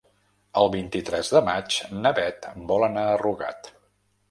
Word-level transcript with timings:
El 0.61 0.71
vint-i-tres 0.75 1.29
de 1.35 1.43
maig 1.51 1.77
na 1.99 2.13
Bet 2.21 2.49
vol 2.73 2.89
anar 2.91 3.07
a 3.13 3.23
Rugat. 3.27 3.73